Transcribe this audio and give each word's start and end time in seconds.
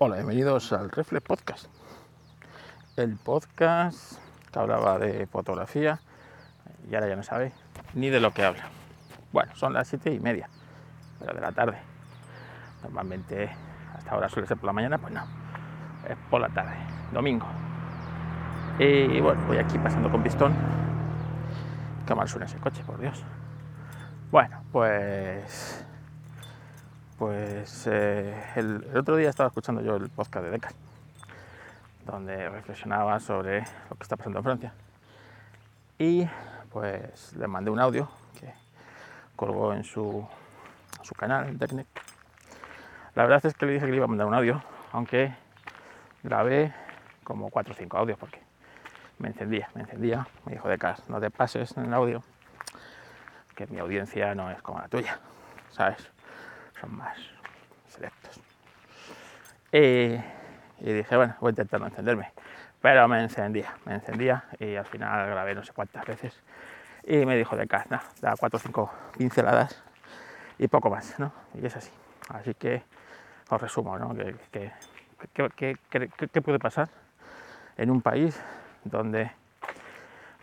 Hola, 0.00 0.14
bienvenidos 0.14 0.72
al 0.72 0.92
Reflex 0.92 1.26
Podcast. 1.26 1.66
El 2.96 3.16
podcast 3.16 4.20
que 4.52 4.58
hablaba 4.60 4.96
de 5.00 5.26
fotografía 5.26 5.98
y 6.88 6.94
ahora 6.94 7.08
ya 7.08 7.16
no 7.16 7.24
sabe 7.24 7.50
ni 7.94 8.08
de 8.08 8.20
lo 8.20 8.32
que 8.32 8.44
habla. 8.44 8.62
Bueno, 9.32 9.56
son 9.56 9.72
las 9.72 9.88
siete 9.88 10.14
y 10.14 10.20
media, 10.20 10.48
pero 11.18 11.34
de 11.34 11.40
la 11.40 11.50
tarde. 11.50 11.78
Normalmente 12.84 13.50
hasta 13.92 14.12
ahora 14.12 14.28
suele 14.28 14.46
ser 14.46 14.56
por 14.56 14.66
la 14.66 14.72
mañana, 14.72 14.98
pues 14.98 15.12
no, 15.12 15.24
es 16.08 16.16
por 16.30 16.42
la 16.42 16.48
tarde, 16.50 16.76
domingo. 17.12 17.48
Y 18.78 19.18
bueno, 19.18 19.44
voy 19.48 19.58
aquí 19.58 19.78
pasando 19.78 20.12
con 20.12 20.22
pistón. 20.22 20.54
Qué 22.06 22.14
mal 22.14 22.28
suena 22.28 22.46
ese 22.46 22.58
coche, 22.58 22.84
por 22.86 23.00
Dios. 23.00 23.24
Bueno, 24.30 24.62
pues 24.70 25.84
pues 27.18 27.88
eh, 27.88 28.32
el, 28.54 28.96
otro 28.96 29.16
día 29.16 29.28
estaba 29.28 29.48
escuchando 29.48 29.82
yo 29.82 29.96
el 29.96 30.08
podcast 30.08 30.44
de 30.44 30.52
Deca, 30.52 30.68
donde 32.06 32.48
reflexionaba 32.48 33.18
sobre 33.18 33.60
lo 33.90 33.96
que 33.96 34.02
está 34.02 34.16
pasando 34.16 34.38
en 34.38 34.44
Francia. 34.44 34.72
Y 35.98 36.28
pues 36.70 37.34
le 37.34 37.48
mandé 37.48 37.70
un 37.72 37.80
audio 37.80 38.08
que 38.38 38.52
colgó 39.34 39.74
en 39.74 39.82
su, 39.82 40.24
su 41.02 41.14
canal, 41.16 41.48
en 41.48 41.86
La 43.16 43.24
verdad 43.24 43.44
es 43.44 43.54
que 43.54 43.66
le 43.66 43.72
dije 43.72 43.86
que 43.86 43.90
le 43.90 43.96
iba 43.96 44.04
a 44.04 44.08
mandar 44.08 44.28
un 44.28 44.34
audio, 44.34 44.62
aunque 44.92 45.34
grabé 46.22 46.72
como 47.24 47.50
4 47.50 47.72
o 47.72 47.76
5 47.76 47.98
audios 47.98 48.18
porque 48.18 48.40
me 49.18 49.28
encendía, 49.28 49.68
me 49.74 49.80
encendía. 49.80 50.28
Me 50.46 50.52
dijo 50.52 50.68
Deca, 50.68 50.96
no 51.08 51.18
te 51.18 51.30
pases 51.30 51.76
en 51.76 51.86
el 51.86 51.94
audio, 51.94 52.22
que 53.56 53.66
mi 53.66 53.80
audiencia 53.80 54.36
no 54.36 54.52
es 54.52 54.62
como 54.62 54.78
la 54.78 54.86
tuya, 54.86 55.18
¿sabes? 55.72 56.08
Son 56.80 56.96
más 56.96 57.16
selectos. 57.88 58.40
Y, 59.72 60.16
dije, 60.80 61.16
bueno, 61.16 61.36
voy 61.40 61.48
a 61.48 61.50
intentar 61.50 61.80
no 61.80 61.86
encenderme. 61.86 62.32
Pero 62.80 63.08
me 63.08 63.20
encendía, 63.20 63.74
me 63.84 63.94
encendía 63.94 64.44
y 64.58 64.76
al 64.76 64.86
final 64.86 65.28
grabé 65.28 65.54
no 65.54 65.64
sé 65.64 65.72
cuántas 65.72 66.06
veces. 66.06 66.40
Y 67.04 67.26
me 67.26 67.36
dijo 67.36 67.56
de 67.56 67.66
casa, 67.66 68.02
da 68.20 68.34
cuatro 68.38 68.58
o 68.58 68.60
cinco 68.60 68.92
pinceladas 69.16 69.82
y 70.58 70.68
poco 70.68 70.90
más, 70.90 71.18
¿no? 71.18 71.32
Y 71.54 71.66
es 71.66 71.76
así. 71.76 71.90
Así 72.28 72.54
que 72.54 72.82
os 73.48 73.60
resumo, 73.60 73.98
¿no? 73.98 74.14
¿Qué, 74.52 74.72
qué 76.32 76.42
puede 76.42 76.58
pasar 76.58 76.88
en 77.76 77.90
un 77.90 78.00
país 78.00 78.40
donde 78.84 79.32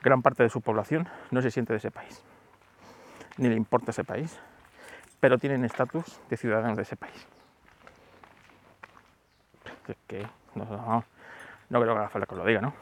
gran 0.03 0.21
parte 0.21 0.43
de 0.43 0.49
su 0.49 0.61
población 0.61 1.07
no 1.31 1.41
se 1.41 1.51
siente 1.51 1.73
de 1.73 1.77
ese 1.77 1.91
país? 1.91 2.21
Ni 3.37 3.49
le 3.49 3.55
importa 3.55 3.91
ese 3.91 4.03
país, 4.03 4.39
pero 5.19 5.37
tienen 5.37 5.65
estatus 5.65 6.19
de 6.29 6.37
ciudadanos 6.37 6.77
de 6.77 6.83
ese 6.83 6.95
país. 6.95 7.27
Que, 10.07 10.25
no, 10.55 11.03
creo 11.69 11.93
que 11.93 11.99
haga 11.99 12.09
falta 12.09 12.27
que 12.27 12.35
lo 12.35 12.45
diga, 12.45 12.61
¿no? 12.61 12.73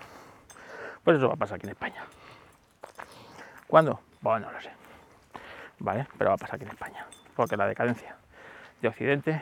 Pues 1.04 1.18
eso 1.18 1.28
va 1.28 1.34
a 1.34 1.38
pasar 1.38 1.56
aquí 1.56 1.68
en 1.68 1.72
España. 1.72 2.04
¿Cuándo? 3.68 4.00
Bueno, 4.22 4.48
no 4.48 4.52
lo 4.54 4.62
sé. 4.62 4.72
¿Vale? 5.80 6.08
Pero 6.18 6.30
va 6.30 6.36
a 6.36 6.38
pasar 6.38 6.56
aquí 6.56 6.66
en 6.66 6.72
España. 6.72 7.06
Porque 7.36 7.58
la 7.58 7.68
decadencia 7.68 8.16
de 8.82 8.88
Occidente 8.88 9.42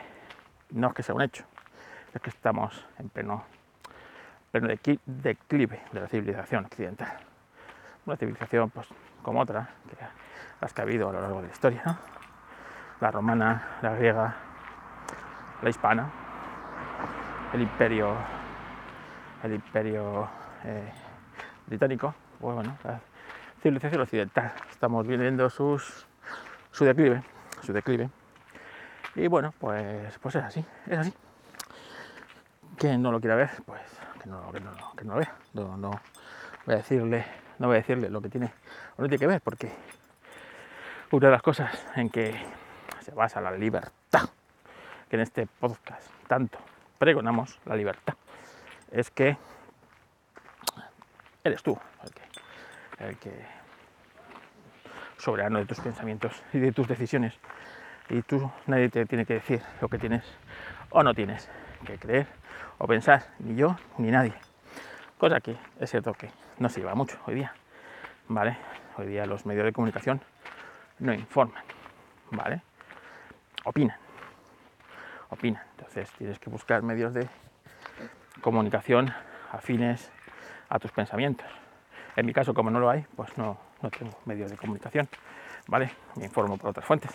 no 0.70 0.88
es 0.88 0.94
que 0.94 1.02
sea 1.02 1.14
un 1.14 1.22
hecho, 1.22 1.44
es 2.14 2.20
que 2.20 2.30
estamos 2.30 2.86
en 2.98 3.08
pleno, 3.08 3.44
pleno 4.50 4.68
declive 5.06 5.80
de 5.92 6.00
la 6.00 6.08
civilización 6.08 6.64
occidental. 6.64 7.18
Una 8.06 8.16
civilización 8.16 8.70
pues, 8.70 8.86
como 9.22 9.40
otra, 9.40 9.70
que 9.88 9.96
las 10.60 10.72
que 10.72 10.80
ha 10.80 10.84
habido 10.84 11.08
a 11.08 11.12
lo 11.12 11.20
largo 11.20 11.40
de 11.42 11.48
la 11.48 11.52
historia. 11.52 11.98
La 13.02 13.10
romana, 13.10 13.78
la 13.82 13.96
griega, 13.96 14.36
la 15.60 15.68
hispana, 15.68 16.08
el 17.52 17.62
imperio, 17.62 18.14
el 19.42 19.54
imperio 19.54 20.28
eh, 20.62 20.88
británico, 21.66 22.14
bueno, 22.38 22.78
la 22.84 23.00
civilización 23.60 24.02
occidental. 24.02 24.52
Estamos 24.70 25.04
viendo 25.04 25.50
sus, 25.50 26.06
su 26.70 26.84
declive, 26.84 27.24
su 27.62 27.72
declive. 27.72 28.08
Y 29.16 29.26
bueno, 29.26 29.52
pues, 29.58 30.16
pues 30.20 30.36
es 30.36 30.44
así, 30.44 30.64
es 30.86 30.98
así. 30.98 31.12
Quien 32.78 33.02
no 33.02 33.10
lo 33.10 33.18
quiera 33.18 33.34
ver, 33.34 33.50
pues 33.66 33.82
que 34.22 34.28
no, 34.28 34.52
que 34.52 34.60
no, 34.60 34.70
no 35.02 35.14
lo 35.14 35.18
vea. 35.18 35.34
No, 35.54 35.76
no 35.76 35.90
voy 36.66 36.74
a 36.74 36.78
decirle, 36.78 37.24
no 37.58 37.66
voy 37.66 37.78
a 37.78 37.80
decirle 37.80 38.08
lo 38.10 38.22
que 38.22 38.28
tiene 38.28 38.52
o 38.96 39.02
no 39.02 39.08
tiene 39.08 39.18
que 39.18 39.26
ver, 39.26 39.40
porque 39.40 39.72
una 41.10 41.26
de 41.26 41.32
las 41.32 41.42
cosas 41.42 41.84
en 41.96 42.08
que 42.08 42.61
se 43.02 43.12
basa 43.12 43.40
la 43.40 43.50
libertad, 43.50 44.28
que 45.08 45.16
en 45.16 45.22
este 45.22 45.46
podcast 45.46 46.10
tanto 46.26 46.58
pregonamos 46.98 47.58
la 47.66 47.76
libertad, 47.76 48.14
es 48.90 49.10
que 49.10 49.36
eres 51.44 51.62
tú 51.62 51.78
el 53.08 53.16
que, 53.18 53.30
soberano 55.18 55.58
de 55.58 55.66
tus 55.66 55.80
pensamientos 55.80 56.42
y 56.52 56.58
de 56.58 56.72
tus 56.72 56.88
decisiones. 56.88 57.34
Y 58.08 58.22
tú 58.22 58.50
nadie 58.66 58.88
te 58.88 59.06
tiene 59.06 59.24
que 59.24 59.34
decir 59.34 59.62
lo 59.80 59.88
que 59.88 59.98
tienes 59.98 60.24
o 60.90 61.02
no 61.02 61.14
tienes 61.14 61.48
que 61.86 61.98
creer 61.98 62.26
o 62.78 62.86
pensar, 62.86 63.24
ni 63.38 63.56
yo 63.56 63.76
ni 63.98 64.10
nadie. 64.10 64.34
Cosa 65.18 65.40
que 65.40 65.56
es 65.78 65.90
cierto 65.90 66.12
que 66.14 66.30
no 66.58 66.68
se 66.68 66.80
lleva 66.80 66.94
mucho 66.94 67.18
hoy 67.26 67.36
día. 67.36 67.54
¿Vale? 68.28 68.56
Hoy 68.96 69.06
día 69.06 69.26
los 69.26 69.46
medios 69.46 69.64
de 69.64 69.72
comunicación 69.72 70.20
no 70.98 71.12
informan. 71.14 71.62
¿Vale? 72.30 72.62
Opinan. 73.64 73.96
Opinan. 75.30 75.62
Entonces 75.76 76.10
tienes 76.12 76.38
que 76.38 76.50
buscar 76.50 76.82
medios 76.82 77.14
de 77.14 77.28
comunicación 78.40 79.12
afines 79.50 80.10
a 80.68 80.78
tus 80.78 80.90
pensamientos. 80.92 81.46
En 82.16 82.26
mi 82.26 82.32
caso, 82.32 82.54
como 82.54 82.70
no 82.70 82.80
lo 82.80 82.90
hay, 82.90 83.04
pues 83.16 83.36
no, 83.38 83.58
no 83.82 83.90
tengo 83.90 84.18
medios 84.26 84.50
de 84.50 84.56
comunicación, 84.56 85.08
¿vale? 85.66 85.90
Me 86.16 86.24
informo 86.24 86.56
por 86.58 86.70
otras 86.70 86.84
fuentes. 86.84 87.10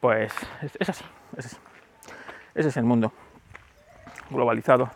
Pues 0.00 0.32
es, 0.62 0.88
así, 0.88 1.04
es 1.36 1.46
así. 1.46 1.56
Ese 2.54 2.68
es 2.68 2.76
el 2.76 2.84
mundo 2.84 3.12
globalizado 4.30 4.90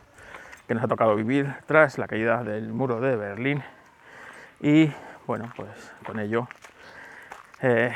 que 0.67 0.75
nos 0.75 0.83
ha 0.83 0.89
tocado 0.89 1.15
vivir 1.15 1.55
tras 1.67 1.97
la 1.97 2.07
caída 2.07 2.43
del 2.43 2.73
muro 2.73 3.01
de 3.01 3.17
Berlín 3.17 3.63
y, 4.61 4.93
bueno, 5.27 5.51
pues 5.57 5.93
con 6.05 6.19
ello 6.19 6.49
eh, 7.63 7.95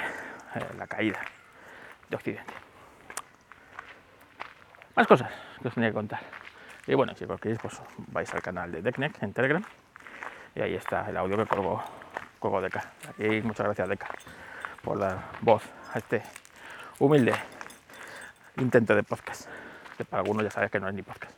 eh, 0.55 0.67
la 0.79 0.87
caída 0.87 1.21
de 2.11 2.17
Occidente. 2.17 2.53
Más 4.97 5.07
cosas 5.07 5.31
que 5.63 5.69
os 5.69 5.75
tenía 5.75 5.91
que 5.91 5.95
contar. 5.95 6.21
Y 6.87 6.95
bueno, 6.95 7.15
si 7.15 7.25
queréis, 7.27 7.59
pues 7.61 7.81
vais 8.09 8.35
al 8.35 8.43
canal 8.43 8.73
de 8.73 8.83
Decnec 8.83 9.23
en 9.23 9.33
Telegram 9.33 9.65
y 10.55 10.61
ahí 10.61 10.75
está 10.75 11.09
el 11.09 11.17
audio 11.17 11.37
que 11.37 11.47
colgó, 11.47 11.83
colgó 12.39 12.61
Deca. 12.61 12.93
Aquí 13.09 13.41
muchas 13.43 13.67
gracias 13.67 13.89
Deca 13.89 14.09
por 14.83 14.99
dar 14.99 15.19
voz 15.41 15.63
a 15.95 15.99
este 15.99 16.23
humilde 16.99 17.35
intento 18.57 18.95
de 18.95 19.03
podcast, 19.03 19.49
que 19.97 20.05
para 20.05 20.23
algunos 20.23 20.43
ya 20.43 20.51
sabes 20.51 20.71
que 20.71 20.81
no 20.81 20.89
es 20.89 20.95
ni 20.95 21.03
podcast. 21.03 21.33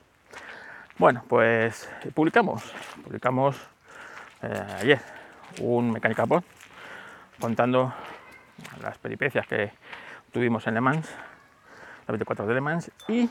Bueno, 0.98 1.24
pues 1.28 1.90
publicamos, 2.14 2.62
publicamos 3.02 3.56
eh, 4.42 4.76
ayer 4.80 5.00
un 5.60 5.90
Mecánica 5.90 6.26
Pod 6.26 6.44
contando 7.40 7.92
las 8.80 8.98
peripecias 8.98 9.46
que 9.46 9.72
tuvimos 10.32 10.66
en 10.66 10.74
Le 10.74 10.80
Mans, 10.80 11.14
la 12.06 12.12
24 12.12 12.46
de 12.46 12.54
Le 12.54 12.60
Mans, 12.60 12.90
y 13.06 13.28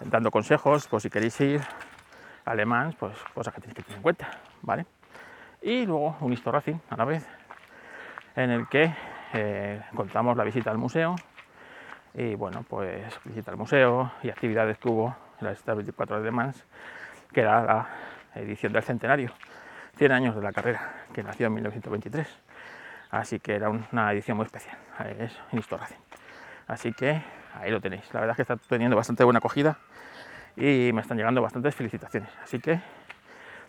dando 0.00 0.30
consejos 0.30 0.88
por 0.88 1.00
si 1.00 1.08
queréis 1.08 1.40
ir 1.40 1.60
a 2.44 2.54
Le 2.54 2.66
Mans, 2.66 2.96
pues 2.96 3.16
cosas 3.32 3.54
que 3.54 3.60
tenéis 3.60 3.76
que 3.76 3.82
tener 3.82 3.98
en 3.98 4.02
cuenta, 4.02 4.30
¿vale? 4.62 4.84
Y 5.62 5.86
luego 5.86 6.16
un 6.20 6.32
Histo 6.32 6.50
a 6.50 6.96
la 6.96 7.04
vez, 7.04 7.24
en 8.34 8.50
el 8.50 8.68
que 8.68 8.92
eh, 9.32 9.80
contamos 9.94 10.36
la 10.36 10.42
visita 10.42 10.70
al 10.70 10.78
museo 10.78 11.14
y 12.14 12.34
bueno, 12.34 12.64
pues 12.68 13.20
visita 13.24 13.52
al 13.52 13.56
museo 13.56 14.12
y 14.22 14.28
actividades 14.28 14.76
que 14.78 14.88
hubo 14.88 15.16
en 15.40 15.46
la 15.46 15.74
24 15.74 16.18
de 16.18 16.24
Le 16.24 16.30
Mans, 16.32 16.64
que 17.32 17.42
era 17.42 17.62
la 17.62 17.88
edición 18.34 18.72
del 18.72 18.82
centenario, 18.82 19.30
100 19.96 20.12
años 20.12 20.34
de 20.34 20.42
la 20.42 20.52
carrera, 20.52 21.06
que 21.12 21.22
nació 21.22 21.46
en 21.46 21.54
1923 21.54 22.51
Así 23.12 23.40
que 23.40 23.54
era 23.54 23.68
una 23.68 24.10
edición 24.10 24.38
muy 24.38 24.46
especial. 24.46 24.76
Es 25.18 25.38
Histo 25.52 25.78
Así 26.66 26.94
que 26.94 27.22
ahí 27.54 27.70
lo 27.70 27.78
tenéis. 27.78 28.02
La 28.14 28.20
verdad 28.20 28.32
es 28.32 28.36
que 28.36 28.42
está 28.42 28.56
teniendo 28.56 28.96
bastante 28.96 29.22
buena 29.22 29.38
acogida 29.38 29.76
y 30.56 30.90
me 30.94 31.02
están 31.02 31.18
llegando 31.18 31.42
bastantes 31.42 31.74
felicitaciones. 31.74 32.30
Así 32.42 32.58
que 32.58 32.80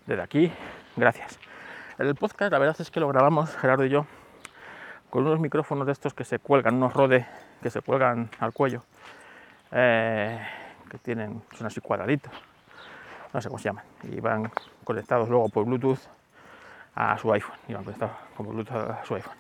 desde 0.06 0.22
aquí, 0.22 0.52
gracias. 0.96 1.38
El 1.98 2.16
podcast, 2.16 2.54
la 2.54 2.58
verdad 2.58 2.78
es 2.80 2.90
que 2.90 3.02
lo 3.02 3.10
grabamos, 3.10 3.54
Gerardo 3.58 3.84
y 3.84 3.90
yo, 3.90 4.06
con 5.10 5.28
unos 5.28 5.42
micrófonos 5.42 5.86
de 5.86 5.92
estos 5.92 6.14
que 6.14 6.24
se 6.24 6.40
cuelgan, 6.40 6.76
unos 6.76 6.94
rode 6.94 7.28
que 7.62 7.70
se 7.70 7.82
cuelgan 7.82 8.30
al 8.40 8.54
cuello, 8.54 8.84
eh, 9.72 10.40
que 10.90 10.98
tienen, 11.00 11.44
son 11.56 11.68
así 11.68 11.82
cuadraditos, 11.82 12.34
no 13.34 13.42
sé 13.42 13.50
cómo 13.50 13.60
se 13.60 13.66
llaman, 13.66 13.84
y 14.04 14.20
van 14.22 14.50
conectados 14.86 15.28
luego 15.30 15.50
por 15.50 15.66
Bluetooth 15.66 16.00
a 16.96 17.18
su 17.18 17.32
iPhone, 17.34 17.58
iban 17.68 17.84
conectados 17.84 18.16
como 18.36 18.52
Bluetooth 18.52 18.76
a 18.76 19.06
su 19.06 19.16
iPhone. 19.16 19.38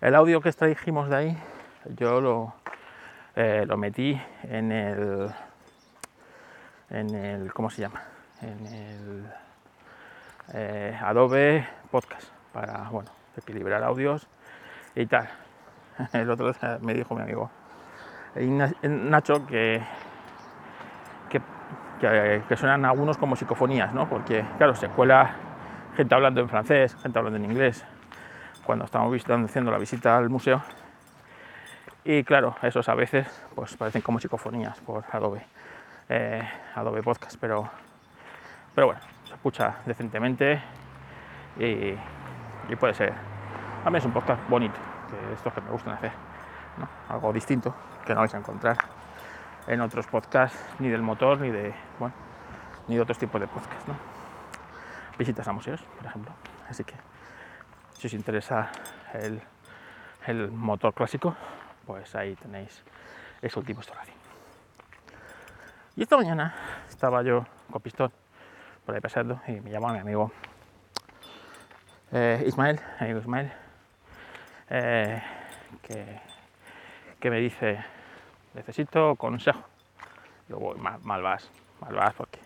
El 0.00 0.14
audio 0.14 0.40
que 0.40 0.48
extrajimos 0.48 1.08
de 1.08 1.16
ahí, 1.16 1.38
yo 1.96 2.20
lo, 2.20 2.54
eh, 3.36 3.64
lo 3.66 3.76
metí 3.76 4.20
en 4.44 4.72
el, 4.72 5.30
en 6.90 7.14
el, 7.14 7.52
¿cómo 7.52 7.70
se 7.70 7.82
llama? 7.82 8.02
En 8.40 8.66
el 8.66 9.26
eh, 10.54 10.98
Adobe 11.02 11.66
Podcast 11.90 12.28
para, 12.52 12.88
bueno, 12.90 13.10
equilibrar 13.36 13.82
audios 13.84 14.26
y 14.94 15.06
tal. 15.06 15.28
El 16.12 16.30
otro 16.30 16.52
día 16.52 16.78
me 16.80 16.94
dijo 16.94 17.14
mi 17.14 17.22
amigo 17.22 17.50
Nacho 18.82 19.46
que, 19.46 19.82
que, 21.28 21.40
que, 22.48 22.56
suenan 22.56 22.84
algunos 22.84 23.18
como 23.18 23.36
psicofonías, 23.36 23.92
¿no? 23.92 24.08
Porque, 24.08 24.44
claro, 24.56 24.74
se 24.74 24.88
cuela 24.88 25.34
gente 25.96 26.14
hablando 26.14 26.40
en 26.40 26.48
francés, 26.48 26.96
gente 27.02 27.18
hablando 27.18 27.38
en 27.38 27.44
inglés, 27.44 27.84
cuando 28.64 28.84
estamos 28.84 29.12
visitando, 29.12 29.46
haciendo 29.46 29.70
la 29.70 29.78
visita 29.78 30.16
al 30.16 30.28
museo. 30.28 30.62
Y 32.04 32.24
claro, 32.24 32.56
esos 32.62 32.88
a 32.88 32.94
veces 32.94 33.26
pues 33.54 33.76
parecen 33.76 34.02
como 34.02 34.20
psicofonías 34.20 34.78
por 34.80 35.04
Adobe, 35.12 35.44
eh, 36.08 36.42
Adobe 36.74 37.02
Podcast, 37.02 37.36
pero, 37.40 37.68
pero 38.74 38.88
bueno, 38.88 39.00
se 39.24 39.34
escucha 39.34 39.76
decentemente 39.86 40.60
y, 41.58 41.94
puede 42.76 42.94
ser. 42.94 43.12
A 43.84 43.90
mí 43.90 43.98
es 43.98 44.04
un 44.04 44.12
podcast 44.12 44.48
bonito, 44.48 44.78
que 45.10 45.34
estos 45.34 45.52
que 45.52 45.60
me 45.60 45.70
gustan 45.70 45.94
hacer, 45.94 46.12
algo 47.08 47.32
distinto 47.32 47.74
que 48.06 48.14
no 48.14 48.20
vais 48.20 48.34
a 48.34 48.38
encontrar 48.38 48.76
en 49.66 49.80
otros 49.80 50.06
podcasts, 50.06 50.58
ni 50.78 50.88
del 50.88 51.02
motor, 51.02 51.40
ni 51.40 51.50
de, 51.50 51.74
bueno, 51.98 52.14
ni 52.88 52.94
de 52.96 53.00
otros 53.02 53.18
tipos 53.18 53.40
de 53.40 53.46
podcasts. 53.46 53.88
¿no? 53.88 54.09
Visitas 55.20 55.46
a 55.46 55.52
museos, 55.52 55.82
por 55.98 56.06
ejemplo. 56.06 56.32
Así 56.66 56.82
que 56.82 56.94
si 57.92 58.06
os 58.06 58.14
interesa 58.14 58.70
el, 59.12 59.38
el 60.26 60.50
motor 60.50 60.94
clásico, 60.94 61.36
pues 61.84 62.14
ahí 62.14 62.34
tenéis 62.36 62.82
ese 63.42 63.58
último 63.58 63.82
racing. 63.82 64.14
Y 65.94 66.04
esta 66.04 66.16
mañana 66.16 66.54
estaba 66.88 67.22
yo 67.22 67.44
con 67.70 67.82
pistón 67.82 68.10
por 68.86 68.94
ahí 68.94 69.02
pasando 69.02 69.42
y 69.46 69.60
me 69.60 69.70
llamó 69.70 69.88
mi 69.92 69.98
amigo 69.98 70.32
eh, 72.12 72.42
Ismael, 72.46 72.80
amigo 72.98 73.18
Ismael, 73.18 73.52
eh, 74.70 75.22
que, 75.82 76.18
que, 77.20 77.30
me 77.30 77.40
dice, 77.40 77.84
necesito 78.54 79.16
consejo. 79.16 79.60
Yo 80.48 80.58
voy, 80.58 80.78
mal, 80.78 80.98
mal, 81.02 81.20
vas, 81.20 81.50
mal 81.78 81.94
vas 81.94 82.14
porque 82.14 82.40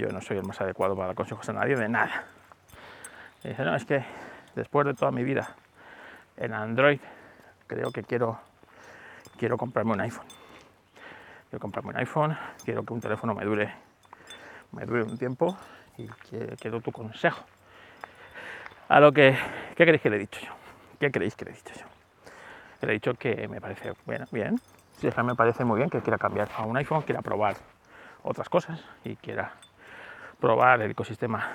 yo 0.00 0.08
no 0.08 0.20
soy 0.22 0.38
el 0.38 0.44
más 0.44 0.58
adecuado 0.60 0.96
para 0.96 1.08
dar 1.08 1.16
consejos 1.16 1.46
a 1.50 1.52
nadie 1.52 1.76
de 1.76 1.88
nada. 1.88 2.24
Dice, 3.44 3.64
no, 3.64 3.74
es 3.76 3.84
que 3.84 4.02
después 4.54 4.86
de 4.86 4.94
toda 4.94 5.10
mi 5.10 5.22
vida 5.22 5.54
en 6.38 6.54
Android, 6.54 6.98
creo 7.66 7.90
que 7.92 8.02
quiero, 8.02 8.40
quiero 9.38 9.58
comprarme 9.58 9.92
un 9.92 10.00
iPhone. 10.00 10.26
Quiero 11.50 11.60
comprarme 11.60 11.90
un 11.90 11.96
iPhone, 11.98 12.38
quiero 12.64 12.82
que 12.82 12.92
un 12.94 13.00
teléfono 13.00 13.34
me 13.34 13.44
dure, 13.44 13.74
me 14.72 14.86
dure 14.86 15.02
un 15.02 15.18
tiempo 15.18 15.56
y 15.98 16.06
quiero 16.08 16.80
tu 16.80 16.92
consejo. 16.92 17.44
A 18.88 19.00
lo 19.00 19.12
que, 19.12 19.36
¿qué 19.76 19.84
creéis 19.84 20.00
que 20.00 20.10
le 20.10 20.16
he 20.16 20.20
dicho 20.20 20.40
yo? 20.40 20.52
¿Qué 20.98 21.10
creéis 21.10 21.34
que 21.36 21.44
le 21.44 21.50
he 21.50 21.54
dicho 21.54 21.74
yo? 21.74 21.86
Le 22.82 22.88
he 22.88 22.92
dicho 22.94 23.14
que 23.14 23.46
me 23.48 23.60
parece 23.60 23.92
bien, 24.06 24.24
bien. 24.32 24.60
Sí, 24.96 25.08
me 25.22 25.34
parece 25.34 25.64
muy 25.64 25.78
bien 25.78 25.90
que 25.90 26.00
quiera 26.00 26.18
cambiar 26.18 26.48
a 26.56 26.62
un 26.62 26.76
iPhone, 26.76 27.02
quiera 27.02 27.20
probar 27.20 27.56
otras 28.22 28.48
cosas 28.48 28.82
y 29.04 29.16
quiera 29.16 29.54
probar 30.40 30.80
el 30.82 30.90
ecosistema 30.90 31.48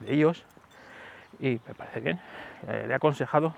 de 0.00 0.14
ellos 0.14 0.44
y 1.38 1.60
me 1.66 1.74
parece 1.74 2.00
bien. 2.00 2.20
Eh, 2.66 2.84
le 2.86 2.92
he 2.92 2.96
aconsejado, 2.96 3.54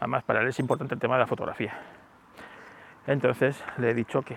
además 0.00 0.24
para 0.24 0.40
él 0.40 0.48
es 0.48 0.58
importante 0.58 0.94
el 0.94 1.00
tema 1.00 1.14
de 1.14 1.20
la 1.20 1.26
fotografía. 1.26 1.78
Entonces 3.06 3.62
le 3.78 3.90
he 3.90 3.94
dicho 3.94 4.22
que, 4.22 4.36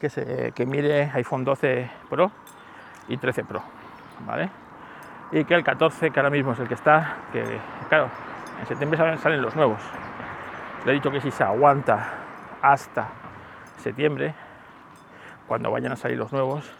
que, 0.00 0.08
se, 0.08 0.52
que 0.52 0.66
mire 0.66 1.10
iPhone 1.14 1.44
12 1.44 1.90
Pro 2.08 2.30
y 3.08 3.16
13 3.16 3.44
Pro, 3.44 3.62
¿vale? 4.26 4.50
Y 5.32 5.44
que 5.44 5.54
el 5.54 5.64
14, 5.64 6.10
que 6.10 6.20
ahora 6.20 6.30
mismo 6.30 6.52
es 6.52 6.58
el 6.60 6.68
que 6.68 6.74
está, 6.74 7.16
que 7.32 7.44
claro, 7.88 8.10
en 8.60 8.66
septiembre 8.66 9.18
salen 9.18 9.42
los 9.42 9.56
nuevos. 9.56 9.80
Le 10.84 10.92
he 10.92 10.94
dicho 10.94 11.10
que 11.10 11.20
si 11.20 11.30
se 11.30 11.44
aguanta 11.44 12.08
hasta 12.62 13.08
septiembre, 13.78 14.34
cuando 15.46 15.70
vayan 15.70 15.92
a 15.92 15.96
salir 15.96 16.18
los 16.18 16.32
nuevos, 16.32 16.70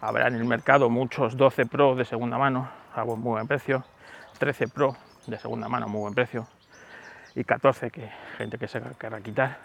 habrá 0.00 0.28
en 0.28 0.34
el 0.34 0.44
mercado 0.44 0.90
muchos 0.90 1.36
12 1.36 1.66
Pro 1.66 1.94
de 1.94 2.04
segunda 2.04 2.38
mano 2.38 2.68
a 2.94 3.04
muy 3.04 3.16
buen 3.16 3.46
precio, 3.46 3.84
13 4.38 4.68
Pro 4.68 4.96
de 5.26 5.38
segunda 5.38 5.68
mano, 5.68 5.88
muy 5.88 6.00
buen 6.00 6.14
precio, 6.14 6.46
y 7.34 7.44
14 7.44 7.90
que 7.90 8.10
gente 8.38 8.58
que 8.58 8.68
se 8.68 8.80
querrá 8.98 9.20
quitar 9.20 9.58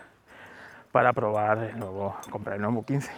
para 0.92 1.14
probar 1.14 1.58
el 1.60 1.80
nuevo, 1.80 2.18
comprar 2.30 2.56
el 2.58 2.62
nuevo 2.62 2.86
15, 2.86 3.12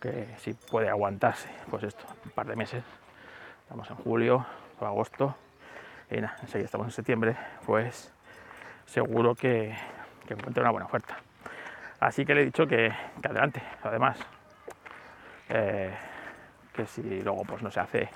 que 0.00 0.28
si 0.38 0.54
puede 0.54 0.88
aguantarse, 0.88 1.48
pues 1.70 1.84
esto, 1.84 2.04
un 2.24 2.30
par 2.32 2.46
de 2.46 2.56
meses, 2.56 2.82
estamos 3.62 3.88
en 3.90 3.96
julio 3.96 4.44
o 4.80 4.86
agosto, 4.86 5.36
y 6.10 6.16
nada, 6.16 6.36
enseguida 6.42 6.66
estamos 6.66 6.86
en 6.88 6.92
septiembre, 6.92 7.36
pues 7.64 8.12
seguro 8.86 9.34
que, 9.34 9.76
que 10.26 10.34
encuentre 10.34 10.62
una 10.62 10.70
buena 10.70 10.86
oferta. 10.86 11.16
Así 12.00 12.26
que 12.26 12.34
le 12.34 12.42
he 12.42 12.44
dicho 12.44 12.66
que, 12.66 12.92
adelante, 13.22 13.62
además, 13.82 14.18
eh, 15.54 15.94
que 16.72 16.84
si 16.86 17.22
luego 17.22 17.44
pues 17.44 17.62
no 17.62 17.70
se 17.70 17.78
hace 17.78 18.08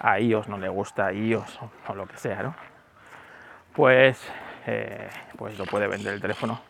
a 0.00 0.18
iOS 0.18 0.48
no 0.48 0.58
le 0.58 0.68
gusta 0.68 1.12
iOS 1.12 1.60
o, 1.88 1.94
lo 1.94 2.06
que 2.06 2.16
sea, 2.16 2.42
¿no? 2.42 2.54
Pues, 3.74 4.26
eh, 4.66 5.08
pues 5.36 5.58
lo 5.58 5.64
puede 5.64 5.86
vender 5.86 6.14
el 6.14 6.20
teléfono. 6.20 6.60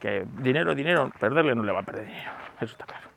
Que 0.00 0.24
dinero, 0.38 0.74
dinero, 0.74 1.10
perderle 1.18 1.54
no 1.54 1.62
le 1.62 1.72
va 1.72 1.80
a 1.80 1.82
perder 1.82 2.06
dinero, 2.06 2.30
eso 2.60 2.72
está 2.72 2.86
claro. 2.86 3.08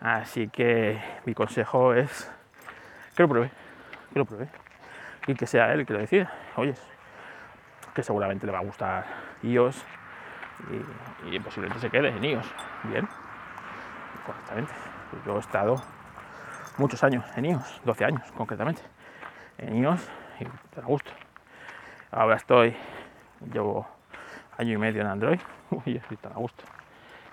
Así 0.00 0.48
que 0.48 1.00
mi 1.24 1.34
consejo 1.34 1.94
es 1.94 2.30
que 3.16 3.22
lo 3.22 3.28
pruebe, 3.28 3.50
que 4.12 4.18
lo 4.18 4.24
pruebe 4.24 4.48
y 5.26 5.34
que 5.34 5.46
sea 5.46 5.72
él 5.72 5.86
que 5.86 5.92
lo 5.92 5.98
decida. 5.98 6.32
Oye, 6.56 6.74
que 7.94 8.02
seguramente 8.02 8.46
le 8.46 8.52
va 8.52 8.58
a 8.58 8.62
gustar 8.62 9.04
iOS 9.42 9.84
y, 11.26 11.36
y 11.36 11.40
posiblemente 11.40 11.80
se 11.80 11.90
quede 11.90 12.08
en 12.08 12.24
iOS. 12.24 12.52
Bien, 12.84 13.06
correctamente. 14.26 14.93
Yo 15.26 15.36
he 15.36 15.40
estado 15.40 15.76
muchos 16.76 17.02
años 17.04 17.24
en 17.36 17.46
iOS, 17.46 17.80
12 17.84 18.04
años 18.04 18.32
concretamente, 18.36 18.82
en 19.58 19.82
iOS 19.82 20.08
y 20.40 20.44
te 20.44 20.80
da 20.80 20.86
gusto. 20.86 21.10
Ahora 22.10 22.36
estoy, 22.36 22.76
llevo 23.52 23.86
año 24.58 24.72
y 24.72 24.78
medio 24.78 25.02
en 25.02 25.08
Android 25.08 25.40
y 25.86 25.96
estoy 25.96 26.16
tan 26.16 26.32
a 26.32 26.36
gusto. 26.36 26.64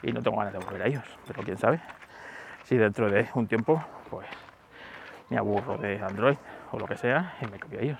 Y 0.04 0.12
no 0.12 0.22
tengo 0.22 0.38
ganas 0.38 0.54
de 0.54 0.60
volver 0.60 0.83
a 0.83 0.88
iOS, 0.88 1.19
pero 1.28 1.44
quién 1.44 1.57
sabe 1.57 1.81
si 2.63 2.78
dentro 2.78 3.10
de 3.10 3.28
un 3.33 3.48
tiempo 3.48 3.83
pues 4.09 4.28
me 5.30 5.38
aburro 5.38 5.78
de 5.78 6.02
Android 6.02 6.38
o 6.71 6.80
lo 6.80 6.85
que 6.85 6.97
sea 6.97 7.35
y 7.42 7.45
me 7.47 7.59
cambio 7.59 7.80
a 7.80 7.83
iOS. 7.83 8.00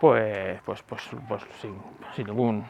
Pues, 0.00 0.60
pues, 0.64 0.82
pues, 0.82 1.08
pues 1.26 1.42
sin, 1.60 1.80
sin, 2.14 2.26
ningún, 2.26 2.64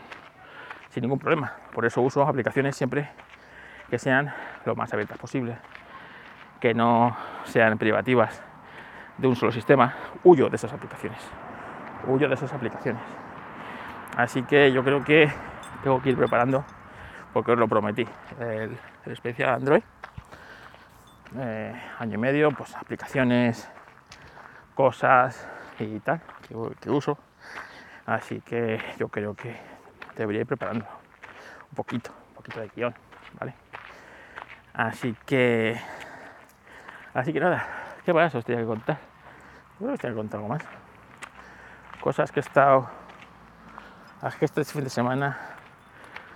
sin 0.90 1.02
ningún 1.02 1.18
problema. 1.18 1.52
Por 1.72 1.84
eso 1.84 2.00
uso 2.00 2.22
aplicaciones 2.22 2.76
siempre 2.76 3.08
que 3.90 3.98
sean 3.98 4.32
lo 4.64 4.74
más 4.76 4.92
abiertas 4.92 5.18
posible 5.18 5.58
que 6.60 6.74
no 6.74 7.16
sean 7.44 7.78
privativas 7.78 8.42
de 9.18 9.28
un 9.28 9.36
solo 9.36 9.52
sistema, 9.52 9.94
huyo 10.24 10.48
de 10.48 10.56
esas 10.56 10.72
aplicaciones. 10.72 11.20
Huyo 12.06 12.28
de 12.28 12.34
esas 12.34 12.52
aplicaciones. 12.52 13.02
Así 14.16 14.42
que 14.42 14.72
yo 14.72 14.82
creo 14.82 15.02
que 15.04 15.30
tengo 15.82 16.00
que 16.00 16.10
ir 16.10 16.16
preparando, 16.16 16.64
porque 17.32 17.52
os 17.52 17.58
lo 17.58 17.68
prometí, 17.68 18.06
el, 18.40 18.78
especial 19.06 19.54
Android. 19.54 19.82
Eh, 21.38 21.74
año 21.98 22.14
y 22.14 22.18
medio, 22.18 22.50
pues 22.52 22.74
aplicaciones, 22.76 23.68
cosas 24.74 25.48
y 25.78 25.98
tal 26.00 26.20
que, 26.80 26.90
uso. 26.90 27.18
Así 28.06 28.40
que 28.40 28.80
yo 28.98 29.08
creo 29.08 29.34
que 29.34 29.56
debería 30.16 30.42
ir 30.42 30.46
preparando 30.46 30.86
un 31.70 31.74
poquito, 31.74 32.10
un 32.28 32.34
poquito 32.36 32.60
de 32.60 32.70
guion, 32.74 32.94
¿vale? 33.38 33.54
Así 34.72 35.16
que 35.26 35.78
Así 37.16 37.32
que 37.32 37.40
nada, 37.40 37.66
¿qué 38.04 38.12
más 38.12 38.34
os 38.34 38.44
tenía 38.44 38.60
que 38.60 38.66
contar? 38.66 38.98
Yo 39.80 39.90
os 39.90 39.98
tenía 39.98 40.14
que 40.14 40.18
contar 40.18 40.36
algo 40.36 40.50
más. 40.50 40.62
Cosas 41.98 42.30
que 42.30 42.40
he 42.40 42.42
estado. 42.42 42.90
que 44.38 44.44
este 44.44 44.62
fin 44.66 44.84
de 44.84 44.90
semana, 44.90 45.38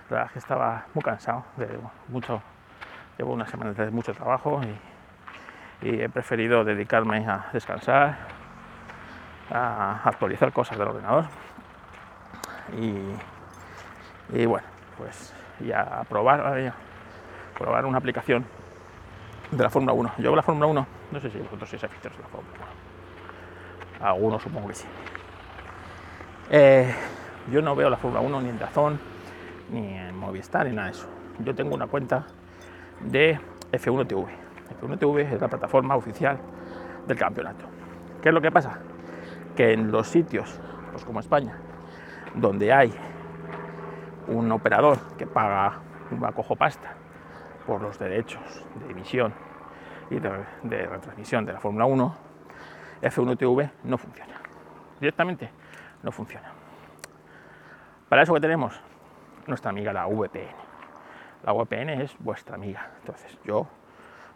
la 0.09 0.17
verdad 0.17 0.31
que 0.31 0.39
estaba 0.39 0.85
muy 0.95 1.03
cansado 1.03 1.45
de 1.57 1.67
mucho. 2.07 2.41
Llevo 3.15 3.33
una 3.33 3.45
semana 3.45 3.73
de 3.73 3.91
mucho 3.91 4.15
trabajo 4.15 4.59
y, 5.83 6.01
he 6.01 6.09
preferido 6.09 6.63
dedicarme 6.63 7.27
a 7.27 7.45
descansar, 7.53 8.17
a 9.51 10.01
actualizar 10.03 10.51
cosas 10.51 10.79
del 10.79 10.87
ordenador 10.87 11.25
y, 12.75 14.45
bueno, 14.47 14.65
pues 14.97 15.31
ya 15.59 16.03
probar, 16.09 16.39
a 16.39 16.73
probar 17.55 17.85
una 17.85 17.99
aplicación 17.99 18.60
de 19.51 19.63
la 19.63 19.69
Fórmula 19.69 19.93
1. 19.93 20.13
Yo 20.17 20.23
veo 20.23 20.35
la 20.35 20.41
Fórmula 20.41 20.65
1, 20.67 20.87
no 21.11 21.19
sé 21.19 21.29
si 21.29 21.37
vosotros 21.37 21.69
sois 21.69 21.83
aficionados 21.83 22.17
de 22.17 22.23
la 22.23 22.29
Fórmula 22.29 22.57
1. 23.99 24.07
Algunos 24.07 24.41
supongo 24.41 24.67
que 24.69 24.75
sí. 24.75 24.87
Eh, 26.49 26.93
yo 27.51 27.61
no 27.61 27.75
veo 27.75 27.89
la 27.89 27.97
Fórmula 27.97 28.21
1 28.21 28.41
ni 28.41 28.49
en 28.49 28.59
Dazón, 28.59 28.99
ni 29.69 29.97
en 29.97 30.15
Movistar, 30.17 30.65
ni 30.65 30.75
nada 30.75 30.87
de 30.87 30.93
eso. 30.93 31.07
Yo 31.39 31.53
tengo 31.53 31.75
una 31.75 31.87
cuenta 31.87 32.25
de 33.01 33.39
F1 33.71 34.07
TV. 34.07 34.25
F1 34.81 34.97
TV 34.97 35.21
es 35.33 35.41
la 35.41 35.47
plataforma 35.47 35.95
oficial 35.95 36.39
del 37.07 37.17
campeonato. 37.17 37.65
¿Qué 38.21 38.29
es 38.29 38.33
lo 38.33 38.41
que 38.41 38.51
pasa? 38.51 38.79
Que 39.55 39.73
en 39.73 39.91
los 39.91 40.07
sitios, 40.07 40.59
pues 40.91 41.03
como 41.03 41.19
España, 41.19 41.57
donde 42.35 42.71
hay 42.71 42.93
un 44.27 44.51
operador 44.51 44.99
que 45.17 45.27
paga 45.27 45.79
un 46.11 46.23
acojo 46.23 46.55
pasta 46.55 46.95
por 47.71 47.81
los 47.81 47.97
derechos 47.97 48.65
de 48.83 48.91
emisión 48.91 49.33
y 50.09 50.19
de, 50.19 50.85
retransmisión 50.87 51.45
de 51.45 51.53
la 51.53 51.61
Fórmula 51.61 51.85
1, 51.85 52.15
F1 53.01 53.37
TV 53.37 53.71
no 53.85 53.97
funciona. 53.97 54.33
Directamente 54.99 55.49
no 56.03 56.11
funciona. 56.11 56.51
Para 58.09 58.23
eso 58.23 58.33
que 58.33 58.41
tenemos 58.41 58.77
nuestra 59.47 59.69
amiga 59.69 59.93
la 59.93 60.05
VPN. 60.05 60.53
La 61.45 61.53
VPN 61.53 62.01
es 62.01 62.13
vuestra 62.19 62.55
amiga. 62.55 62.89
Entonces 62.99 63.39
yo 63.45 63.65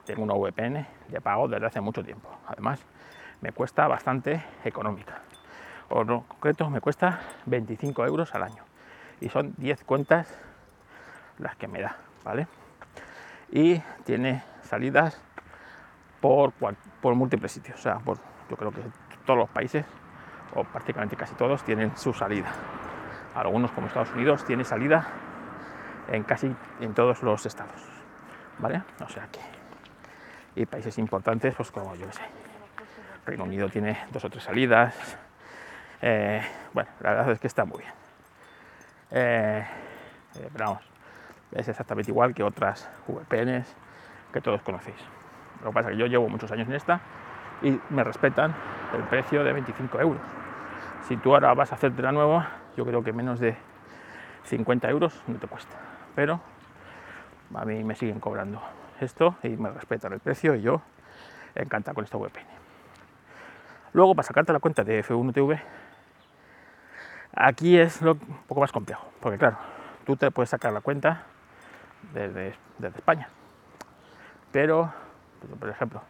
tengo 0.06 0.24
una 0.24 0.34
VPN 0.36 0.88
de 1.10 1.20
pago 1.20 1.50
desde 1.50 1.65
hace 1.65 1.82
mucho 1.82 2.01
tiempo. 2.06 2.30
Además, 2.48 2.86
me 3.42 3.51
cuesta 3.51 3.86
bastante 3.89 4.42
económica. 4.63 5.24
O 5.89 6.04
en 6.04 6.22
concreto, 6.22 6.70
me 6.70 6.80
cuesta 6.80 7.20
25 7.48 8.06
euros 8.06 8.34
al 8.34 8.44
año. 8.44 8.63
Y 9.20 9.27
son 9.27 9.56
10 9.58 9.84
cuentas 9.84 10.34
las 11.38 11.58
que 11.58 11.68
me 11.68 11.82
da, 11.82 11.98
¿vale? 12.24 12.48
Y 13.52 13.82
tiene 14.04 14.44
salidas 14.64 15.22
por, 16.22 16.54
por 17.02 17.16
múltiples 17.16 17.52
sitios. 17.52 17.80
O 17.80 17.82
sea, 17.82 18.00
por, 18.00 18.18
yo 18.50 18.58
creo 18.58 18.72
que 18.72 18.82
todos 19.25 19.40
los 19.40 19.50
países, 19.50 19.86
o 20.54 20.64
prácticamente 20.64 21.16
casi 21.16 21.36
todos, 21.36 21.64
tienen 21.64 21.96
su 21.98 22.14
salida. 22.14 22.52
Algunos, 23.36 23.72
como 23.72 23.88
Estados 23.88 24.12
Unidos, 24.12 24.46
tiene 24.46 24.64
salida 24.64 25.08
en 26.08 26.24
casi 26.24 26.56
en 26.80 26.94
todos 26.94 27.22
los 27.24 27.46
estados. 27.46 27.82
¿Vale? 28.60 28.82
O 29.04 29.10
sea 29.10 29.28
que. 29.28 29.40
Y 30.56 30.66
países 30.66 30.98
importantes, 30.98 31.54
pues 31.56 31.72
como 31.72 31.96
yo 31.96 32.10
sé. 32.12 32.22
Reino 33.25 33.44
Unido 33.44 33.70
tiene 33.70 33.98
dos 34.12 34.24
o 34.24 34.30
tres 34.30 34.44
salidas. 34.44 34.96
Eh, 36.02 36.42
bueno, 36.74 36.90
la 37.02 37.10
verdad 37.12 37.32
es 37.32 37.40
que 37.40 37.48
está 37.48 37.66
muy 37.66 37.80
bien. 37.80 37.94
Eh, 39.12 39.66
eh, 40.40 40.50
vamos, 40.58 40.84
es 41.56 41.68
exactamente 41.68 42.12
igual 42.12 42.34
que 42.34 42.44
otras 42.44 42.90
VPNs 43.08 43.76
que 44.34 44.42
todos 44.42 44.62
conocéis. 44.62 44.98
Lo 45.64 45.70
que 45.70 45.74
pasa 45.74 45.90
es 45.90 45.96
que 45.96 46.00
yo 46.00 46.08
llevo 46.08 46.28
muchos 46.28 46.52
años 46.52 46.68
en 46.68 46.76
esta 46.76 47.00
y 47.62 47.80
me 47.90 48.04
respetan 48.04 48.54
el 48.94 49.04
precio 49.04 49.44
de 49.44 49.54
25 49.54 50.00
euros. 50.02 50.22
Si 51.08 51.16
tú 51.18 51.34
ahora 51.34 51.54
vas 51.54 51.72
a 51.72 51.76
hacerte 51.76 52.02
la 52.02 52.12
nueva, 52.12 52.50
yo 52.76 52.86
creo 52.86 53.04
que 53.04 53.14
menos 53.14 53.40
de 53.40 53.56
50 54.44 54.90
euros 54.90 55.24
no 55.28 55.38
te 55.40 55.48
cuesta. 55.48 55.76
Pero 56.14 56.42
a 57.54 57.66
mí 57.66 57.84
me 57.84 57.96
siguen 57.96 58.20
cobrando 58.20 58.62
esto 59.00 59.36
y 59.44 59.50
me 59.50 59.70
respetan 59.70 60.14
el 60.14 60.20
precio 60.20 60.56
y 60.56 60.62
yo 60.62 60.82
encanta 61.56 61.94
con 61.94 62.04
esta 62.04 62.18
VPN. 62.18 62.46
Luego, 63.94 64.14
para 64.14 64.28
sacarte 64.28 64.52
la 64.52 64.60
cuenta 64.60 64.84
de 64.84 65.04
F1 65.04 65.34
TV, 65.34 65.62
aquí 67.34 67.78
es 67.78 68.02
un 68.02 68.20
poco 68.46 68.60
más 68.60 68.74
complejo, 68.74 69.08
porque 69.22 69.38
claro, 69.38 69.58
tú 70.06 70.18
te 70.18 70.30
puedes 70.32 70.50
sacar 70.50 70.74
la 70.74 70.82
cuenta 70.82 71.24
desde, 72.14 72.56
España, 72.96 73.30
pero, 74.52 74.92
por 75.60 75.70
ejemplo, 75.70 76.02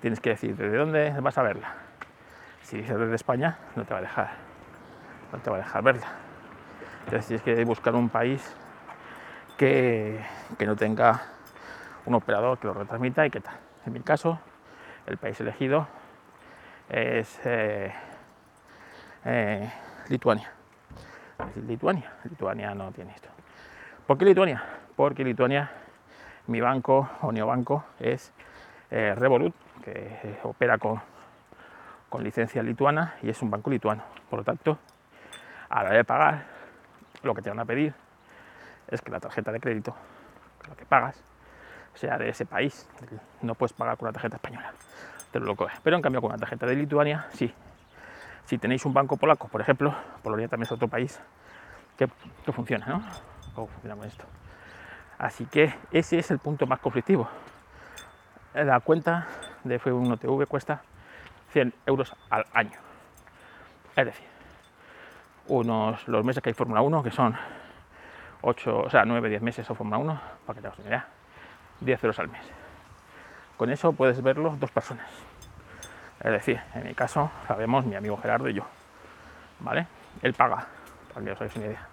tienes 0.00 0.20
que 0.20 0.30
decir 0.30 0.56
desde 0.56 0.76
dónde 0.76 1.10
vas 1.20 1.36
a 1.38 1.42
verla. 1.42 1.74
Si 2.62 2.78
dices 2.78 2.98
desde 2.98 3.14
España, 3.14 3.58
no 3.76 3.84
te 3.84 3.92
va 3.92 3.98
a 3.98 4.02
dejar, 4.02 4.30
no 5.32 5.38
te 5.38 5.50
va 5.50 5.56
a 5.56 5.60
dejar 5.60 5.82
verla. 5.82 6.06
Entonces 7.04 7.26
tienes 7.26 7.42
que 7.42 7.64
buscar 7.64 7.94
un 7.94 8.08
país 8.08 8.54
que, 9.58 10.20
que 10.58 10.66
no 10.66 10.76
tenga 10.76 11.22
un 12.06 12.14
operador 12.14 12.58
que 12.58 12.66
lo 12.66 12.74
retransmita 12.74 13.26
y 13.26 13.30
qué 13.30 13.40
tal. 13.40 13.54
En 13.86 13.92
mi 13.92 14.00
caso, 14.00 14.40
el 15.06 15.18
país 15.18 15.38
elegido 15.40 15.86
es 16.88 17.40
eh, 17.44 17.92
eh, 19.24 19.72
Lituania. 20.08 20.50
Lituania. 21.66 22.12
Lituania 22.24 22.74
no 22.74 22.92
tiene 22.92 23.12
esto. 23.12 23.28
¿Por 24.06 24.18
qué 24.18 24.24
Lituania? 24.24 24.62
Porque 24.96 25.24
Lituania, 25.24 25.70
mi 26.46 26.60
banco 26.60 27.08
o 27.22 27.32
neobanco 27.32 27.84
es 27.98 28.32
eh, 28.90 29.14
Revolut, 29.16 29.54
que 29.82 30.38
opera 30.42 30.78
con, 30.78 31.00
con 32.08 32.22
licencia 32.22 32.62
lituana 32.62 33.14
y 33.22 33.30
es 33.30 33.42
un 33.42 33.50
banco 33.50 33.70
lituano. 33.70 34.02
Por 34.30 34.40
lo 34.40 34.44
tanto, 34.44 34.78
a 35.68 35.82
la 35.82 35.88
hora 35.90 35.98
de 35.98 36.04
pagar, 36.04 36.44
lo 37.22 37.34
que 37.34 37.42
te 37.42 37.50
van 37.50 37.60
a 37.60 37.64
pedir 37.64 37.94
es 38.88 39.00
que 39.00 39.10
la 39.10 39.20
tarjeta 39.20 39.50
de 39.50 39.60
crédito, 39.60 39.94
que 40.76 40.86
pagas, 40.86 41.22
sea 41.94 42.18
de 42.18 42.28
ese 42.28 42.46
país. 42.46 42.88
No 43.42 43.54
puedes 43.54 43.72
pagar 43.72 43.96
con 43.96 44.06
la 44.06 44.12
tarjeta 44.12 44.36
española 44.36 44.72
te 45.34 45.40
lo. 45.40 45.56
Pero 45.82 45.96
en 45.96 46.02
cambio 46.02 46.20
con 46.20 46.30
la 46.30 46.38
tarjeta 46.38 46.64
de 46.64 46.76
Lituania, 46.76 47.26
sí. 47.32 47.52
Si 48.44 48.58
tenéis 48.58 48.84
un 48.84 48.94
banco 48.94 49.16
polaco, 49.16 49.48
por 49.48 49.60
ejemplo, 49.60 49.94
Polonia 50.22 50.48
también 50.48 50.66
es 50.66 50.72
otro 50.72 50.86
país 50.86 51.20
que, 51.96 52.06
funciona, 52.52 52.86
¿no? 52.86 53.02
¿Cómo 53.54 53.68
esto? 54.04 54.24
Así 55.24 55.46
que 55.46 55.72
ese 55.90 56.18
es 56.18 56.30
el 56.30 56.38
punto 56.38 56.66
más 56.66 56.80
conflictivo. 56.80 57.26
La 58.52 58.78
cuenta 58.80 59.26
de 59.64 59.80
F1TV 59.80 60.46
cuesta 60.46 60.82
100 61.50 61.72
euros 61.86 62.14
al 62.28 62.44
año. 62.52 62.78
Es 63.96 64.04
decir, 64.04 64.26
unos 65.46 66.06
los 66.08 66.22
meses 66.26 66.42
que 66.42 66.50
hay 66.50 66.54
Fórmula 66.54 66.82
1, 66.82 67.02
que 67.02 67.10
son 67.10 67.34
8, 68.42 68.78
o 68.80 68.90
sea, 68.90 69.06
9, 69.06 69.30
10 69.30 69.40
meses 69.40 69.70
o 69.70 69.74
Fórmula 69.74 69.96
1, 69.96 70.20
para 70.44 70.56
que 70.56 70.60
te 70.60 70.66
hagas 70.66 70.78
una 70.80 70.88
idea, 70.88 71.08
10 71.80 72.04
euros 72.04 72.18
al 72.18 72.28
mes. 72.28 72.42
Con 73.56 73.70
eso 73.70 73.94
puedes 73.94 74.22
verlo 74.22 74.54
dos 74.60 74.70
personas. 74.72 75.08
Es 76.20 76.32
decir, 76.32 76.60
en 76.74 76.84
mi 76.84 76.94
caso, 76.94 77.30
sabemos 77.48 77.86
mi 77.86 77.94
amigo 77.94 78.18
Gerardo 78.18 78.46
y 78.50 78.52
yo. 78.52 78.66
¿Vale? 79.60 79.86
Él 80.20 80.34
paga, 80.34 80.66
para 81.14 81.24
que 81.24 81.32
os 81.32 81.40
hagáis 81.40 81.56
una 81.56 81.64
idea. 81.64 81.88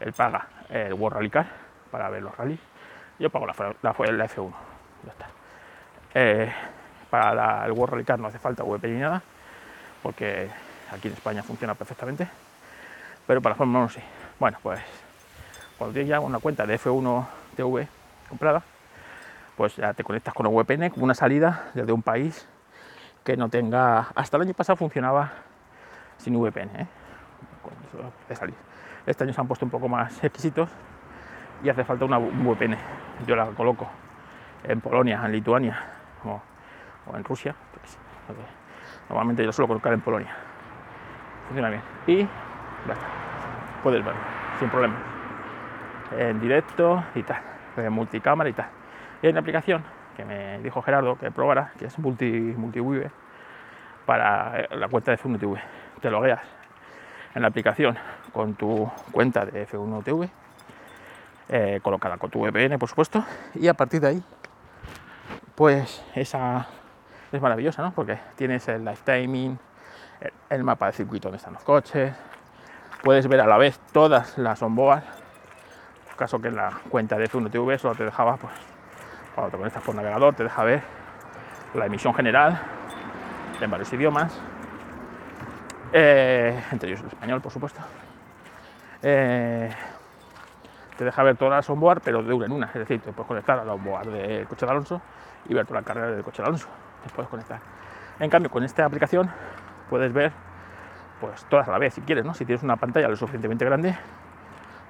Él 0.00 0.12
paga 0.12 0.48
el 0.68 0.92
World 0.92 1.16
Rally 1.16 1.30
Car 1.30 1.67
para 1.90 2.08
ver 2.10 2.22
los 2.22 2.36
rallies. 2.36 2.60
Yo 3.18 3.30
pago 3.30 3.46
la, 3.46 3.54
la, 3.82 3.94
F1. 3.94 4.52
Ya 5.04 5.10
está. 5.10 5.26
Eh, 6.14 6.52
para 7.10 7.66
el 7.66 7.72
World 7.72 7.94
Rally 7.94 8.04
Car 8.04 8.18
no 8.18 8.28
hace 8.28 8.38
falta 8.38 8.62
VP 8.62 8.88
ni 8.88 9.00
nada, 9.00 9.22
porque 10.02 10.50
aquí 10.92 11.08
en 11.08 11.14
España 11.14 11.42
funciona 11.42 11.74
perfectamente. 11.74 12.28
Pero 13.26 13.42
para 13.42 13.54
la 13.54 13.56
Fórmula 13.56 13.80
1 13.80 13.88
sí. 13.90 14.00
Bueno, 14.38 14.58
pues 14.62 14.80
cuando 15.76 15.94
tienes 15.94 16.08
ya 16.08 16.20
una 16.20 16.38
cuenta 16.38 16.66
de 16.66 16.78
F1 16.78 17.26
TV 17.56 17.88
comprada, 18.28 18.62
pues 19.56 19.76
ya 19.76 19.92
te 19.94 20.04
conectas 20.04 20.34
con 20.34 20.46
un 20.46 20.54
VPN 20.54 20.90
como 20.90 21.04
una 21.04 21.14
salida 21.14 21.70
desde 21.74 21.92
un 21.92 22.02
país 22.02 22.46
que 23.24 23.36
no 23.36 23.48
tenga. 23.48 24.08
Hasta 24.14 24.36
el 24.36 24.44
año 24.44 24.54
pasado 24.54 24.76
funcionaba 24.76 25.32
sin 26.18 26.34
VPN, 26.40 26.80
¿eh? 26.80 26.86
Este 29.06 29.24
año 29.24 29.32
se 29.32 29.40
han 29.40 29.48
puesto 29.48 29.64
un 29.64 29.70
poco 29.70 29.88
más 29.88 30.22
exquisitos 30.22 30.68
y 31.62 31.68
hace 31.68 31.84
falta 31.84 32.04
una 32.04 32.18
VPN. 32.18 32.76
Yo 33.26 33.36
la 33.36 33.46
coloco 33.46 33.88
en 34.64 34.80
Polonia, 34.80 35.20
en 35.24 35.32
Lituania 35.32 35.78
o, 36.24 36.40
en 37.16 37.24
Rusia. 37.24 37.54
Normalmente 39.08 39.44
yo 39.44 39.52
suelo 39.52 39.68
colocar 39.68 39.92
en 39.92 40.00
Polonia. 40.00 40.34
Funciona 41.46 41.70
bien. 41.70 41.82
Y 42.06 42.18
ya 42.18 42.92
está. 42.92 43.06
Puedes 43.82 44.04
verlo 44.04 44.20
sin 44.58 44.68
problema. 44.68 44.96
En 46.16 46.40
directo 46.40 47.04
y 47.14 47.22
tal. 47.22 47.40
En 47.76 47.92
multicámara 47.92 48.50
y 48.50 48.52
tal. 48.52 48.66
Y 49.22 49.26
hay 49.26 49.30
una 49.32 49.40
aplicación 49.40 49.82
que 50.16 50.24
me 50.24 50.58
dijo 50.58 50.82
Gerardo 50.82 51.16
que 51.16 51.30
probara, 51.30 51.72
que 51.78 51.86
es 51.86 51.98
multi, 51.98 52.54
MultiWive, 52.56 53.10
para 54.04 54.60
eh, 54.60 54.68
la 54.72 54.88
cuenta 54.88 55.12
de 55.12 55.18
F1 55.18 55.38
TV. 55.38 55.60
Te 56.00 56.10
logueas 56.10 56.40
en 57.34 57.42
la 57.42 57.48
aplicación 57.48 57.96
con 58.32 58.54
tu 58.54 58.90
cuenta 59.12 59.44
de 59.44 59.66
F1 59.68 60.02
TV, 60.02 60.28
eh, 61.48 61.80
colocada 61.82 62.18
con 62.18 62.30
tu 62.30 62.40
VPN, 62.40 62.78
por 62.78 62.88
supuesto, 62.88 63.24
y 63.54 63.68
a 63.68 63.74
partir 63.74 64.00
de 64.00 64.08
ahí, 64.08 64.22
pues 65.54 66.04
esa 66.14 66.66
es 67.32 67.40
maravillosa, 67.40 67.82
¿no? 67.82 67.92
Porque 67.92 68.18
tienes 68.36 68.66
el 68.68 68.84
live 68.84 68.98
timing, 69.04 69.58
el, 70.50 70.64
mapa 70.64 70.86
de 70.86 70.92
circuito 70.92 71.28
donde 71.28 71.38
están 71.38 71.54
los 71.54 71.62
coches, 71.62 72.14
puedes 73.02 73.26
ver 73.28 73.40
a 73.40 73.46
la 73.46 73.56
vez 73.56 73.78
todas 73.92 74.36
las 74.38 74.62
onboard, 74.62 75.02
caso 76.16 76.40
que 76.40 76.48
en 76.48 76.56
la 76.56 76.72
cuenta 76.88 77.16
de 77.16 77.30
F1 77.30 77.50
TV 77.50 77.78
solo 77.78 77.94
te 77.94 78.04
dejaba 78.04 78.36
pues 78.36 78.52
cuando 79.34 79.52
te 79.52 79.56
conectas 79.56 79.82
por 79.84 79.94
navegador 79.94 80.34
te 80.34 80.42
deja 80.42 80.64
ver 80.64 80.82
la 81.74 81.86
emisión 81.86 82.12
general 82.12 82.60
en 83.60 83.70
varios 83.70 83.92
idiomas, 83.92 84.38
eh, 85.92 86.60
entre 86.72 86.90
ellos 86.90 87.00
el 87.00 87.08
español, 87.08 87.40
por 87.40 87.52
supuesto. 87.52 87.80
Eh, 89.02 89.70
te 90.98 91.04
deja 91.04 91.22
ver 91.22 91.36
toda 91.36 91.60
la 91.60 91.64
onboard, 91.66 92.02
pero 92.04 92.22
de 92.22 92.34
una 92.34 92.46
en 92.46 92.52
una, 92.52 92.66
es 92.66 92.74
decir, 92.74 93.00
te 93.00 93.12
puedes 93.12 93.28
conectar 93.28 93.58
a 93.58 93.64
la 93.64 93.72
onboard 93.72 94.08
del 94.08 94.46
coche 94.46 94.66
de 94.66 94.72
Alonso 94.72 95.00
y 95.48 95.54
ver 95.54 95.64
toda 95.64 95.80
la 95.80 95.86
carrera 95.86 96.08
del 96.08 96.24
coche 96.24 96.42
de 96.42 96.48
Alonso. 96.48 96.68
Te 97.04 97.10
puedes 97.10 97.30
conectar. 97.30 97.60
En 98.18 98.28
cambio, 98.28 98.50
con 98.50 98.64
esta 98.64 98.84
aplicación 98.84 99.30
puedes 99.88 100.12
ver 100.12 100.32
pues 101.20 101.44
todas 101.44 101.68
a 101.68 101.70
la 101.70 101.78
vez 101.78 101.94
si 101.94 102.00
quieres, 102.00 102.24
¿no? 102.24 102.34
Si 102.34 102.44
tienes 102.44 102.62
una 102.62 102.76
pantalla 102.76 103.08
lo 103.08 103.16
suficientemente 103.16 103.64
grande, 103.64 103.96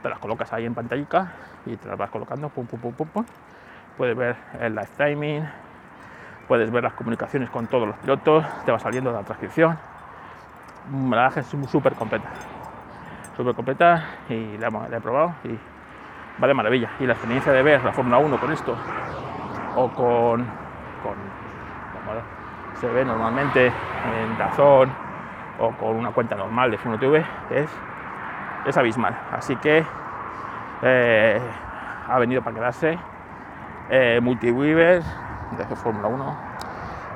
te 0.03 0.09
las 0.09 0.19
colocas 0.19 0.53
ahí 0.53 0.65
en 0.65 0.75
pantallita 0.75 1.33
y 1.67 1.77
te 1.77 1.87
las 1.87 1.99
vas 1.99 2.11
colocando, 2.11 2.49
pum, 2.49 2.67
pum, 2.67 2.81
pum, 2.81 2.93
pum, 2.95 3.09
pum 3.09 3.25
puedes 3.99 4.17
ver 4.17 4.37
el 4.61 4.75
live 4.75 4.89
timing, 4.97 5.43
puedes 6.47 6.71
ver 6.71 6.85
las 6.85 6.95
comunicaciones 6.95 7.51
con 7.51 7.67
todos 7.67 7.89
los 7.89 7.97
pilotos, 7.99 8.47
te 8.65 8.73
va 8.73 8.79
saliendo 8.79 9.13
la 9.13 9.23
transcripción. 9.23 9.77
La 11.11 11.27
es 11.37 11.47
súper 11.69 11.95
completa, 11.95 12.29
súper 13.37 13.55
completa 13.55 14.05
y 14.31 14.57
la, 14.57 14.69
he 14.69 15.01
probado 15.01 15.35
y 15.45 15.59
va 16.43 16.47
de 16.47 16.55
maravilla. 16.55 16.91
Y 17.01 17.07
la 17.07 17.13
experiencia 17.13 17.53
de 17.53 17.63
ver 17.63 17.85
la 17.85 17.93
Fórmula 17.93 18.19
1 18.19 18.39
con 18.39 18.53
esto 18.53 18.77
o 19.77 19.89
con, 19.91 20.47
se 22.75 22.89
ve 22.89 23.05
normalmente 23.05 23.67
en 23.67 24.39
Dazón 24.39 24.91
o 25.59 25.71
con 25.73 25.97
una 25.97 26.11
cuenta 26.11 26.37
normal 26.37 26.71
de 26.71 26.79
Fórmula 26.79 27.01
TV 27.01 27.25
es, 27.51 27.71
es 28.67 28.77
abismal. 28.77 29.17
Así 29.33 29.57
que 29.57 29.85
eh, 30.83 31.41
ha 32.09 32.19
venido 32.19 32.43
para 32.43 32.55
quedarse. 32.55 32.99
Eh, 33.91 34.21
Multiweaver 34.23 35.03
de 35.57 35.77
Fórmula 35.77 36.09
1 36.09 36.37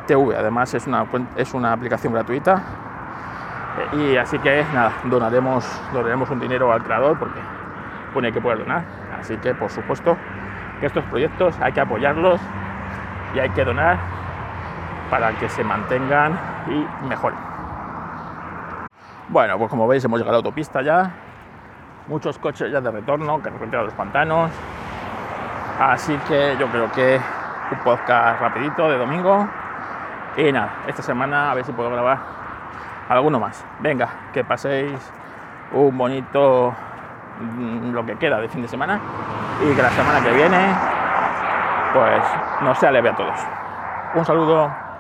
TV, 0.07 0.37
además 0.37 0.73
es 0.75 0.87
una, 0.87 1.05
es 1.37 1.53
una 1.55 1.73
aplicación 1.73 2.13
gratuita. 2.13 2.63
Y 3.93 4.17
así 4.17 4.39
que 4.39 4.65
nada, 4.75 4.93
donaremos, 5.05 5.65
donaremos 5.93 6.29
un 6.31 6.41
dinero 6.41 6.73
al 6.73 6.83
creador 6.83 7.19
porque 7.19 7.41
pone 8.13 8.33
que 8.33 8.41
puede 8.41 8.59
donar. 8.59 9.02
Así 9.23 9.37
que 9.37 9.55
por 9.55 9.71
supuesto 9.71 10.17
que 10.81 10.87
estos 10.87 11.05
proyectos 11.05 11.57
hay 11.61 11.73
que 11.73 11.81
apoyarlos 11.81 12.41
y 13.37 13.39
hay 13.39 13.49
que 13.51 13.65
donar 13.65 13.97
para 15.11 15.31
que 15.39 15.49
se 15.49 15.63
mantengan 15.63 16.37
y 16.67 17.07
mejoren. 17.07 17.39
Bueno, 19.29 19.57
pues 19.59 19.71
como 19.71 19.87
veis 19.87 20.05
hemos 20.05 20.19
llegado 20.19 20.31
a 20.31 20.39
la 20.39 20.39
autopista 20.39 20.83
ya, 20.83 21.13
muchos 22.09 22.37
coches 22.41 22.73
ya 22.73 22.81
de 22.81 22.91
retorno 22.91 23.41
que 23.41 23.49
a 23.49 23.83
los 23.83 23.95
pantanos. 23.95 24.51
Así 25.81 26.17
que 26.27 26.57
yo 26.59 26.67
creo 26.67 26.91
que 26.91 27.21
un 27.71 27.79
podcast 27.79 28.41
rapidito 28.41 28.91
de 28.91 28.99
domingo. 28.99 29.49
Y 30.37 30.51
nada, 30.51 30.79
esta 30.89 31.03
semana 31.03 31.53
a 31.53 31.55
ver 31.55 31.65
si 31.65 31.71
puedo 31.71 31.91
grabar 31.91 32.19
alguno 33.09 33.39
más. 33.39 33.65
Venga, 33.79 34.09
que 34.33 34.43
paséis 34.43 35.13
un 35.71 35.97
bonito 35.97 36.75
lo 37.93 38.05
que 38.05 38.17
queda 38.17 38.41
de 38.41 38.49
fin 38.49 38.63
de 38.63 38.69
semana 38.69 39.01
y 39.63 39.75
que 39.75 39.83
la 39.83 39.91
semana 39.91 40.21
que 40.23 40.33
viene 40.33 40.75
pues 41.93 42.23
no 42.63 42.75
sea 42.75 42.91
leve 42.91 43.11
a 43.11 43.17
todos. 43.17 43.39
Un 44.15 44.25
saludo. 44.25 44.92